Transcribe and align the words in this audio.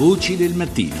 Voci 0.00 0.34
del 0.34 0.54
mattino. 0.54 0.96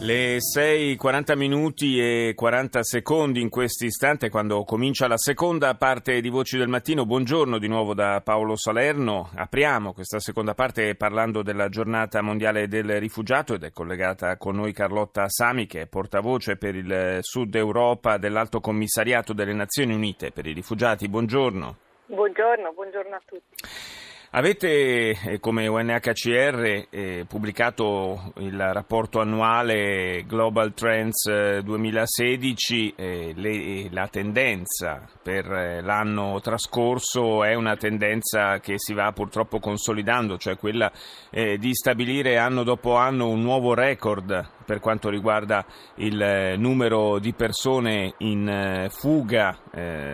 Le 0.00 0.38
6.40 0.38 1.36
minuti 1.36 2.00
e 2.00 2.32
40 2.34 2.82
secondi 2.82 3.42
in 3.42 3.50
questo 3.50 3.84
istante 3.84 4.30
quando 4.30 4.64
comincia 4.64 5.06
la 5.08 5.18
seconda 5.18 5.74
parte 5.74 6.22
di 6.22 6.30
Voci 6.30 6.56
del 6.56 6.68
Mattino. 6.68 7.04
Buongiorno 7.04 7.58
di 7.58 7.68
nuovo 7.68 7.92
da 7.92 8.22
Paolo 8.24 8.56
Salerno. 8.56 9.28
Apriamo 9.36 9.92
questa 9.92 10.20
seconda 10.20 10.54
parte 10.54 10.94
parlando 10.94 11.42
della 11.42 11.68
giornata 11.68 12.22
mondiale 12.22 12.66
del 12.66 12.98
rifugiato 12.98 13.52
ed 13.52 13.64
è 13.64 13.72
collegata 13.72 14.38
con 14.38 14.56
noi 14.56 14.72
Carlotta 14.72 15.28
Sami 15.28 15.66
che 15.66 15.82
è 15.82 15.86
portavoce 15.86 16.56
per 16.56 16.74
il 16.74 17.18
Sud 17.20 17.54
Europa 17.54 18.16
dell'Alto 18.16 18.60
Commissariato 18.60 19.34
delle 19.34 19.52
Nazioni 19.52 19.92
Unite 19.92 20.30
per 20.30 20.46
i 20.46 20.54
rifugiati. 20.54 21.10
Buongiorno. 21.10 21.76
Buongiorno, 22.06 22.72
buongiorno 22.72 23.14
a 23.14 23.20
tutti. 23.26 24.00
Avete 24.34 25.10
eh, 25.10 25.40
come 25.40 25.66
UNHCR 25.66 26.86
eh, 26.88 27.26
pubblicato 27.28 28.32
il 28.38 28.58
rapporto 28.72 29.20
annuale 29.20 30.24
Global 30.26 30.72
Trends 30.72 31.58
2016, 31.58 32.94
eh, 32.96 33.88
la 33.90 34.08
tendenza 34.08 35.06
per 35.22 35.82
l'anno 35.84 36.40
trascorso 36.40 37.44
è 37.44 37.52
una 37.52 37.76
tendenza 37.76 38.58
che 38.60 38.78
si 38.78 38.94
va 38.94 39.12
purtroppo 39.12 39.58
consolidando, 39.58 40.38
cioè 40.38 40.56
quella 40.56 40.90
di 41.30 41.74
stabilire 41.74 42.38
anno 42.38 42.62
dopo 42.62 42.96
anno 42.96 43.28
un 43.28 43.42
nuovo 43.42 43.74
record 43.74 44.48
per 44.64 44.80
quanto 44.80 45.10
riguarda 45.10 45.64
il 45.96 46.54
numero 46.56 47.18
di 47.18 47.34
persone 47.34 48.14
in 48.18 48.86
fuga 48.88 49.58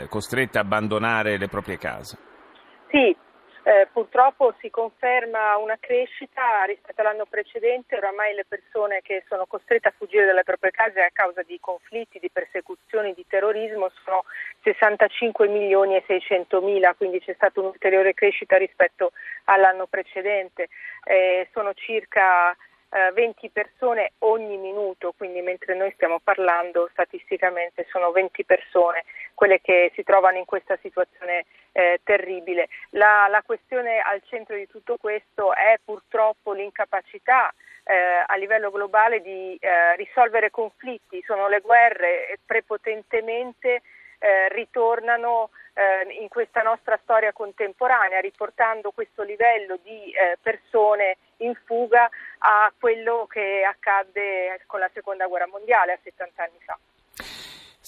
costrette 0.08 0.58
a 0.58 0.62
abbandonare 0.62 1.38
le 1.38 1.48
proprie 1.48 1.78
case. 1.78 2.18
Sì, 2.90 3.16
eh, 3.62 3.88
purtroppo 3.92 4.54
si 4.60 4.70
conferma 4.70 5.56
una 5.56 5.76
crescita 5.78 6.64
rispetto 6.64 7.00
all'anno 7.00 7.26
precedente, 7.26 7.96
oramai 7.96 8.34
le 8.34 8.44
persone 8.46 9.00
che 9.02 9.24
sono 9.28 9.46
costrette 9.46 9.88
a 9.88 9.94
fuggire 9.96 10.24
dalle 10.24 10.44
proprie 10.44 10.70
case 10.70 11.00
a 11.00 11.10
causa 11.12 11.42
di 11.42 11.58
conflitti, 11.60 12.18
di 12.18 12.30
persecuzioni, 12.30 13.14
di 13.14 13.26
terrorismo 13.26 13.90
sono 14.04 14.24
65 14.62 15.48
milioni 15.48 15.96
e 15.96 16.04
600 16.06 16.60
mila, 16.60 16.94
quindi 16.94 17.20
c'è 17.20 17.34
stata 17.34 17.60
un'ulteriore 17.60 18.14
crescita 18.14 18.56
rispetto 18.56 19.12
all'anno 19.44 19.86
precedente. 19.86 20.68
Eh, 21.04 21.48
sono 21.52 21.72
circa 21.74 22.56
20 22.90 23.46
eh, 23.46 23.50
persone 23.50 24.12
ogni 24.20 24.56
minuto, 24.56 25.12
quindi 25.16 25.42
mentre 25.42 25.74
noi 25.74 25.92
stiamo 25.92 26.20
parlando 26.20 26.88
statisticamente 26.92 27.86
sono 27.90 28.10
20 28.10 28.44
persone 28.44 29.04
quelle 29.34 29.60
che 29.60 29.92
si 29.94 30.02
trovano 30.02 30.38
in 30.38 30.46
questa 30.46 30.78
situazione 30.80 31.44
eh, 31.72 32.00
terribile. 32.02 32.68
La, 32.90 33.26
la, 33.28 33.42
questione 33.44 34.00
al 34.00 34.22
centro 34.24 34.56
di 34.56 34.66
tutto 34.66 34.96
questo 34.96 35.54
è 35.54 35.78
purtroppo 35.84 36.52
l'incapacità 36.52 37.52
eh, 37.84 38.24
a 38.26 38.36
livello 38.36 38.70
globale 38.70 39.20
di 39.20 39.56
eh, 39.60 39.96
risolvere 39.96 40.50
conflitti, 40.50 41.22
sono 41.26 41.48
le 41.48 41.60
guerre 41.60 42.38
prepotentemente 42.44 43.82
eh, 44.18 44.48
ritornano 44.48 45.50
eh, 45.78 46.20
in 46.20 46.28
questa 46.28 46.62
nostra 46.62 46.98
storia 47.04 47.32
contemporanea, 47.32 48.18
riportando 48.18 48.90
questo 48.90 49.22
livello 49.22 49.78
di 49.82 50.10
eh, 50.10 50.36
persone 50.42 51.18
in 51.38 51.54
fuga 51.64 52.10
a 52.38 52.72
quello 52.76 53.26
che 53.30 53.62
accadde 53.64 54.60
con 54.66 54.80
la 54.80 54.90
seconda 54.92 55.28
guerra 55.28 55.46
mondiale 55.46 55.92
a 55.92 55.98
70 56.02 56.42
anni 56.42 56.58
fa. 56.64 56.76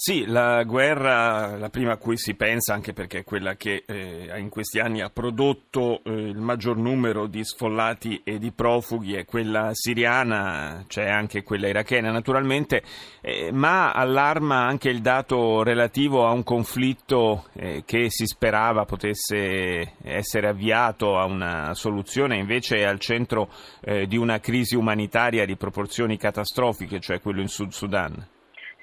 Sì, 0.03 0.25
la 0.25 0.63
guerra, 0.63 1.59
la 1.59 1.69
prima 1.69 1.93
a 1.93 1.97
cui 1.99 2.17
si 2.17 2.33
pensa, 2.33 2.73
anche 2.73 2.95
perché 2.95 3.19
è 3.19 3.23
quella 3.23 3.57
che 3.57 3.85
eh, 3.85 4.33
in 4.39 4.49
questi 4.49 4.79
anni 4.79 5.03
ha 5.03 5.11
prodotto 5.11 6.01
eh, 6.05 6.11
il 6.11 6.39
maggior 6.39 6.79
numero 6.79 7.27
di 7.27 7.45
sfollati 7.45 8.23
e 8.25 8.39
di 8.39 8.51
profughi, 8.51 9.13
è 9.17 9.27
quella 9.27 9.73
siriana, 9.75 10.87
c'è 10.89 11.07
anche 11.07 11.43
quella 11.43 11.69
irachena 11.69 12.11
naturalmente, 12.11 12.83
eh, 13.21 13.51
ma 13.53 13.93
allarma 13.93 14.65
anche 14.65 14.89
il 14.89 15.03
dato 15.03 15.63
relativo 15.63 16.27
a 16.27 16.31
un 16.31 16.45
conflitto 16.45 17.49
eh, 17.53 17.83
che 17.85 18.07
si 18.09 18.25
sperava 18.25 18.87
potesse 18.87 19.97
essere 20.03 20.49
avviato 20.49 21.19
a 21.19 21.27
una 21.27 21.75
soluzione, 21.75 22.39
invece 22.39 22.79
è 22.79 22.85
al 22.85 23.01
centro 23.01 23.51
eh, 23.83 24.07
di 24.07 24.17
una 24.17 24.41
crisi 24.41 24.77
umanitaria 24.77 25.45
di 25.45 25.57
proporzioni 25.57 26.17
catastrofiche, 26.17 27.01
cioè 27.01 27.21
quello 27.21 27.43
in 27.43 27.49
Sud 27.49 27.73
Sudan. 27.73 28.27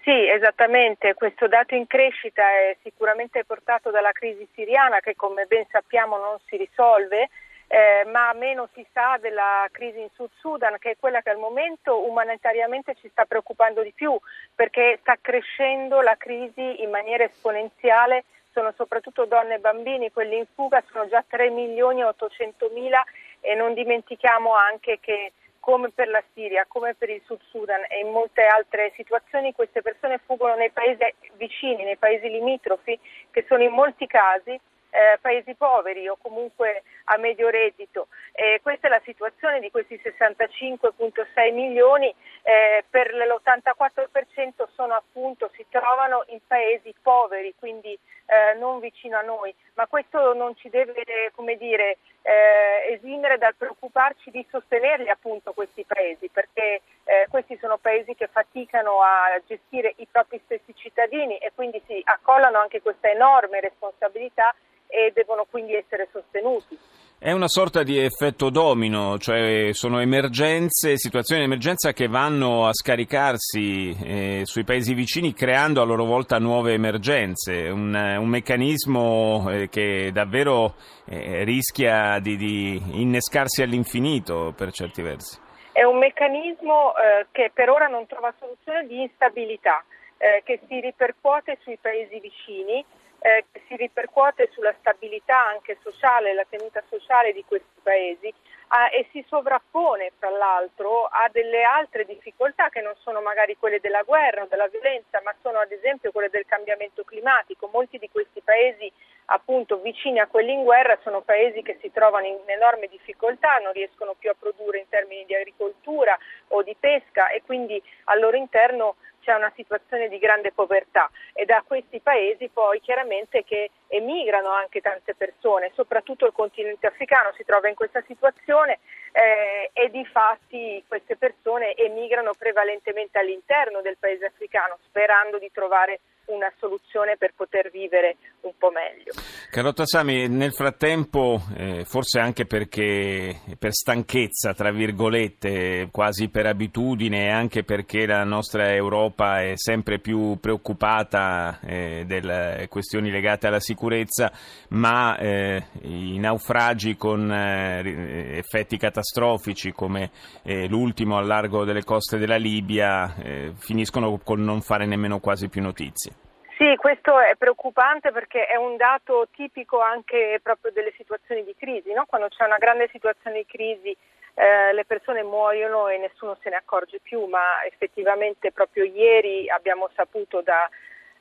Sì, 0.08 0.26
esattamente, 0.26 1.16
questo 1.16 1.50
dato 1.50 1.76
in 1.76 1.86
crescita 1.86 2.42
è 2.42 2.78
sicuramente 2.82 3.44
portato 3.44 3.92
dalla 3.92 4.14
crisi 4.14 4.48
siriana 4.56 5.02
che 5.02 5.18
come 5.18 5.48
ben 5.48 5.66
sappiamo 5.70 6.16
non 6.16 6.38
si 6.46 6.56
risolve, 6.56 7.28
eh, 7.68 8.06
ma 8.10 8.32
meno 8.32 8.70
si 8.74 8.88
sa 8.94 9.18
della 9.20 9.68
crisi 9.70 10.00
in 10.00 10.08
Sud 10.14 10.30
Sudan 10.40 10.78
che 10.80 10.92
è 10.92 10.98
quella 10.98 11.20
che 11.20 11.32
al 11.32 11.38
momento 11.38 12.08
umanitariamente 12.08 12.96
ci 13.02 13.10
sta 13.10 13.26
preoccupando 13.26 13.82
di 13.84 13.92
più 13.92 14.18
perché 14.56 14.98
sta 15.02 15.18
crescendo 15.20 16.00
la 16.00 16.16
crisi 16.16 16.82
in 16.82 16.90
maniera 16.90 17.26
esponenziale, 17.26 18.24
sono 18.54 18.72
soprattutto 18.78 19.26
donne 19.26 19.56
e 19.56 19.60
bambini, 19.60 20.14
quelli 20.14 20.38
in 20.38 20.46
fuga 20.56 20.82
sono 20.90 21.10
già 21.10 21.22
3 21.28 21.50
milioni 21.50 22.00
e 22.00 22.06
800 22.06 22.70
mila 22.74 23.04
e 23.42 23.56
non 23.56 23.74
dimentichiamo 23.74 24.54
anche 24.56 25.00
che 25.02 25.34
come 25.68 25.90
per 25.90 26.08
la 26.08 26.24
Siria, 26.34 26.64
come 26.66 26.96
per 26.96 27.10
il 27.10 27.22
Sud 27.26 27.42
Sudan 27.50 27.84
e 27.90 28.00
in 28.00 28.10
molte 28.10 28.46
altre 28.46 28.94
situazioni 28.96 29.52
queste 29.52 29.82
persone 29.82 30.18
fuggono 30.26 30.56
nei 30.56 30.72
paesi 30.72 31.04
vicini, 31.36 31.84
nei 31.84 31.98
paesi 31.98 32.30
limitrofi, 32.30 32.98
che 33.30 33.44
sono 33.50 33.64
in 33.64 33.74
molti 33.74 34.08
casi 34.08 34.58
eh, 34.98 35.18
paesi 35.20 35.56
poveri 35.56 36.08
o 36.08 36.18
comunque 36.22 36.84
a 37.06 37.18
medio 37.18 37.50
reddito. 37.50 38.08
Eh, 38.32 38.62
questa 38.64 38.88
è 38.88 38.90
la 38.90 39.02
situazione 39.04 39.60
di 39.60 39.70
questi 39.70 40.00
65.6 40.02 41.54
milioni, 41.54 42.14
eh, 42.44 42.86
per 42.90 43.14
l'84% 43.14 44.70
sono 44.74 44.94
appunto, 44.94 45.52
si 45.56 45.66
trovano 45.70 46.24
in 46.28 46.40
paesi 46.48 46.94
poveri, 47.02 47.54
quindi 47.60 47.92
eh, 47.92 48.58
non 48.58 48.80
vicino 48.80 49.18
a 49.18 49.22
noi, 49.22 49.54
ma 49.74 49.86
questo 49.88 50.34
non 50.34 50.56
ci 50.56 50.70
deve 50.70 50.96
come 51.36 51.58
dire, 51.58 51.98
eh, 52.28 52.94
esimere 52.96 53.38
dal 53.38 53.56
preoccuparci 53.56 54.32
di 54.32 54.46
sostenerli 54.52 55.08
appunto 55.08 55.54
questi 55.54 55.86
paesi, 55.86 56.28
perché 56.28 56.82
eh, 57.06 57.26
questi 57.30 57.58
sono 57.62 57.78
paesi 57.78 58.16
che 58.16 58.28
faticano 58.28 59.02
a 59.02 59.42
gestire 59.46 59.94
i 59.98 60.08
propri 60.12 60.42
stessi 60.44 60.76
cittadini 60.76 61.38
e 61.38 61.54
quindi 61.56 61.82
si 61.88 62.02
accollano 62.04 62.58
anche 62.60 62.82
questa 62.82 63.10
enorme 63.10 63.62
responsabilità 63.62 64.54
e 64.88 65.12
devono 65.14 65.46
quindi 65.50 65.74
essere 65.74 66.10
sostenuti. 66.12 66.78
È 67.20 67.32
una 67.32 67.48
sorta 67.48 67.82
di 67.82 67.98
effetto 67.98 68.52
domino, 68.52 69.18
cioè 69.18 69.74
sono 69.74 70.00
emergenze, 70.02 70.98
situazioni 70.98 71.42
di 71.42 71.48
emergenza 71.48 71.92
che 71.92 72.08
vanno 72.08 72.68
a 72.68 72.74
scaricarsi 72.74 73.90
eh, 73.90 74.42
sui 74.44 74.64
paesi 74.64 74.94
vicini 74.94 75.34
creando 75.34 75.82
a 75.82 75.84
loro 75.84 76.06
volta 76.06 76.38
nuove 76.38 76.74
emergenze, 76.74 77.70
un, 77.70 77.92
un 77.96 78.28
meccanismo 78.28 79.50
eh, 79.50 79.68
che 79.68 80.12
davvero 80.14 80.76
eh, 81.06 81.44
rischia 81.44 82.20
di, 82.20 82.38
di, 82.38 82.80
innescarsi 83.02 83.64
all'infinito 83.64 84.54
per 84.56 84.72
certi 84.72 85.02
versi. 85.02 85.40
È 85.72 85.82
un 85.82 85.98
meccanismo 85.98 86.94
eh, 86.98 87.26
che 87.32 87.50
per 87.52 87.72
ora 87.72 87.88
non 87.88 88.06
trova 88.06 88.32
soluzione 88.38 88.86
di 88.86 89.02
instabilità, 89.02 89.84
eh, 90.18 90.44
che 90.46 90.60
si 90.68 90.80
ripercuote 90.80 91.58
sui 91.64 91.80
paesi 91.82 92.20
vicini 92.20 92.86
eh, 93.20 93.46
che 93.52 93.62
si 93.68 93.76
ripercuote 93.76 94.50
sulla 94.52 94.74
stabilità 94.80 95.48
anche 95.48 95.78
sociale, 95.82 96.34
la 96.34 96.46
tenuta 96.48 96.84
sociale 96.90 97.34
di 97.34 97.44
questi 97.46 97.80
paesi 97.82 98.34
ah, 98.70 98.90
e 98.92 99.08
si 99.12 99.24
sovrappone 99.28 100.14
tra 100.20 100.30
l'altro 100.30 101.06
a 101.06 101.30
delle 101.32 101.64
altre 101.64 102.06
difficoltà 102.06 102.70
che 102.70 102.82
non 102.82 102.94
sono 103.00 103.22
magari 103.22 103.58
quelle 103.58 103.80
della 103.80 104.04
guerra 104.04 104.44
o 104.44 104.48
della 104.48 104.68
violenza, 104.68 105.22
ma 105.24 105.34
sono 105.42 105.60
ad 105.60 105.72
esempio 105.72 106.12
quelle 106.12 106.30
del 106.30 106.46
cambiamento 106.46 107.04
climatico. 107.04 107.70
Molti 107.72 107.98
di 107.98 108.10
questi 108.10 108.42
paesi 108.42 108.92
appunto 109.30 109.80
vicini 109.80 110.20
a 110.20 110.28
quelli 110.28 110.54
in 110.54 110.64
guerra 110.64 110.98
sono 111.04 111.22
paesi 111.22 111.62
che 111.62 111.78
si 111.82 111.92
trovano 111.92 112.28
in 112.28 112.38
enorme 112.46 112.88
difficoltà, 112.88 113.58
non 113.58 113.74
riescono 113.74 114.16
più 114.18 114.30
a 114.30 114.36
produrre 114.38 114.80
in 114.80 114.90
termini 114.90 115.26
di 115.26 115.36
agricoltura 115.36 116.18
o 116.50 116.62
di 116.62 116.76
pesca 116.80 117.30
e 117.30 117.42
quindi 117.46 117.82
al 118.06 118.20
loro 118.20 118.38
interno 118.38 118.96
c'è 119.28 119.36
una 119.36 119.52
situazione 119.58 120.08
di 120.08 120.20
grande 120.20 120.54
povertà 120.54 121.12
e 121.34 121.44
da 121.44 121.62
questi 121.68 122.00
paesi 122.00 122.48
poi 122.48 122.80
chiaramente 122.80 123.44
che 123.44 123.72
emigrano 123.90 124.48
anche 124.52 124.80
tante 124.80 125.16
persone, 125.16 125.72
soprattutto 125.76 126.26
il 126.26 126.32
continente 126.32 126.88
africano 126.88 127.34
si 127.36 127.44
trova 127.44 127.68
in 127.68 127.76
questa 127.76 128.02
situazione 128.08 128.80
eh, 129.18 129.72
e 129.74 129.90
di 129.90 130.06
fatti 130.06 130.84
queste 130.88 131.16
persone 131.16 131.74
emigrano 131.74 132.34
prevalentemente 132.38 133.18
all'interno 133.18 133.82
del 133.82 133.98
paese 134.00 134.26
africano 134.26 134.78
sperando 134.86 135.40
di 135.40 135.50
trovare 135.52 136.02
una 136.28 136.52
soluzione 136.58 137.16
per 137.18 137.34
poter 137.36 137.70
vivere 137.72 138.18
un 138.42 138.52
po' 138.58 138.70
meglio. 138.70 139.14
Carlotta 139.50 139.86
Sami, 139.86 140.28
nel 140.28 140.54
frattempo, 140.54 141.42
eh, 141.56 141.86
forse 141.86 142.20
anche 142.20 142.46
perché 142.46 143.40
per 143.58 143.72
stanchezza, 143.72 144.54
tra 144.54 144.72
virgolette, 144.72 145.88
quasi 145.92 146.30
per 146.30 146.46
abitudine, 146.46 147.32
anche 147.32 147.64
perché 147.64 148.06
la 148.06 148.24
nostra 148.24 148.74
Europa 148.74 149.42
è 149.42 149.54
sempre 149.56 150.00
più 150.00 150.38
preoccupata 150.40 151.60
eh, 151.62 152.04
delle 152.06 152.68
questioni 152.70 153.10
legate 153.10 153.48
alla 153.48 153.62
sicurezza, 153.62 154.32
ma 154.70 155.18
eh, 155.18 155.64
i 155.84 156.20
naufragi 156.20 156.98
con 156.98 157.32
eh, 157.32 158.38
effetti 158.38 158.78
catastrofici 159.08 159.72
come 159.72 160.12
eh, 160.44 160.68
l'ultimo 160.68 161.18
al 161.18 161.26
largo 161.26 161.64
delle 161.64 161.84
coste 161.84 162.18
della 162.18 162.36
Libia 162.36 163.16
eh, 163.16 163.54
finiscono 163.58 164.20
con 164.24 164.42
non 164.42 164.62
fare 164.62 164.86
nemmeno 164.86 165.20
quasi 165.20 165.48
più 165.50 165.62
notizie. 165.62 166.14
Sì, 166.58 166.76
questo 166.76 167.20
è 167.20 167.36
preoccupante 167.38 168.12
perché 168.12 168.46
è 168.46 168.56
un 168.56 168.78
dato 168.78 169.28
tipico 169.32 169.80
anche 169.80 170.40
proprio 170.42 170.72
delle 170.72 170.92
situazioni 170.98 171.44
di 171.44 171.56
crisi, 171.58 171.94
no? 171.94 172.06
quando 172.08 172.28
c'è 172.30 172.46
una 172.46 172.58
grande 172.58 172.90
situazione 172.92 173.38
di 173.38 173.46
crisi 173.46 173.96
eh, 174.34 174.74
le 174.74 174.86
persone 174.86 175.24
muoiono 175.24 175.88
e 175.88 175.98
nessuno 175.98 176.38
se 176.42 176.50
ne 176.50 176.56
accorge 176.56 177.00
più, 177.02 177.26
ma 177.26 177.64
effettivamente 177.66 178.52
proprio 178.52 178.84
ieri 178.86 179.50
abbiamo 179.50 179.90
saputo 179.96 180.42
da 180.42 180.68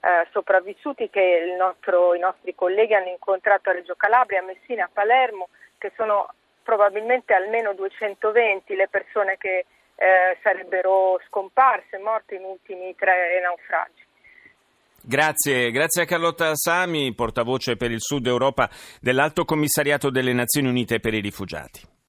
eh, 0.00 0.26
sopravvissuti 0.32 1.10
che 1.10 1.54
nostro, 1.58 2.14
i 2.14 2.18
nostri 2.18 2.54
colleghi 2.54 2.94
hanno 2.94 3.10
incontrato 3.10 3.68
a 3.68 3.74
Reggio 3.74 3.94
Calabria, 3.94 4.40
a 4.40 4.44
Messina, 4.44 4.84
a 4.84 4.90
Palermo, 4.92 5.48
che 5.78 5.92
sono 5.96 6.28
probabilmente 6.66 7.32
almeno 7.32 7.72
220 7.74 8.74
le 8.74 8.88
persone 8.88 9.36
che 9.38 9.64
eh, 9.94 10.36
sarebbero 10.42 11.20
scomparse, 11.28 11.96
morte 11.98 12.34
in 12.34 12.42
ultimi 12.42 12.94
tre 12.96 13.40
naufragi. 13.40 14.04
Grazie, 15.00 15.70
grazie 15.70 16.02
a 16.02 16.04
Carlotta 16.04 16.50
Sami, 16.56 17.14
portavoce 17.14 17.76
per 17.76 17.92
il 17.92 18.00
Sud 18.00 18.26
Europa 18.26 18.68
dell'Alto 19.00 19.44
Commissariato 19.44 20.10
delle 20.10 20.32
Nazioni 20.32 20.68
Unite 20.68 20.98
per 20.98 21.14
i 21.14 21.20
Rifugiati. 21.20 21.95